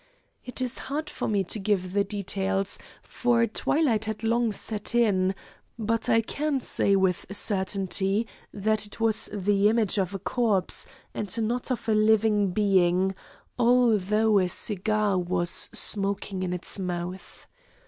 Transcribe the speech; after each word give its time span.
It 0.43 0.61
is 0.61 0.79
hard 0.89 1.11
for 1.11 1.27
me 1.27 1.43
to 1.43 1.59
give 1.59 1.93
the 1.93 2.03
details, 2.03 2.79
for 3.03 3.45
twilight 3.45 4.05
had 4.05 4.23
long 4.23 4.51
set 4.51 4.95
in, 4.95 5.35
but 5.77 6.09
I 6.09 6.21
can 6.21 6.59
say 6.59 6.95
with 6.95 7.27
certainty 7.31 8.25
that 8.51 8.87
it 8.87 8.99
was 8.99 9.29
the 9.31 9.69
image 9.69 9.99
of 9.99 10.15
a 10.15 10.17
corpse, 10.17 10.87
and 11.13 11.47
not 11.47 11.69
of 11.69 11.87
a 11.87 11.93
living 11.93 12.49
being, 12.49 13.13
although 13.59 14.39
a 14.39 14.49
cigar 14.49 15.19
was 15.19 15.51
smoking 15.71 16.41
in 16.41 16.51
its 16.51 16.79
mouth. 16.79 17.45